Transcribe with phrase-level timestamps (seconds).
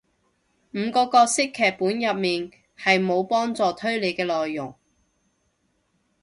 [0.73, 4.73] 五個角色劇本入面係無幫助推理嘅內容